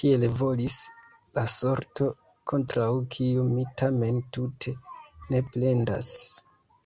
[0.00, 0.76] Tiel volis
[1.40, 2.08] la sorto,
[2.54, 4.80] kontraŭ kiu mi tamen tute
[5.36, 6.18] ne plendas.